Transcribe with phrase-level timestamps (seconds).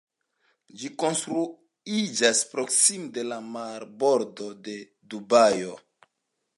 [0.83, 4.79] Ĝi konstruiĝas proksime de la marbordo de
[5.15, 5.81] Dubajo.